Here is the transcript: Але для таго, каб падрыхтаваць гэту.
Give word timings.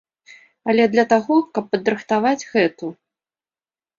Але 0.71 0.83
для 0.93 1.03
таго, 1.11 1.35
каб 1.57 1.65
падрыхтаваць 1.75 2.47
гэту. 2.53 2.85